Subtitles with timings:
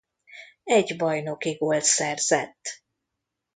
[0.63, 2.83] Egy bajnoki gólt szerzett.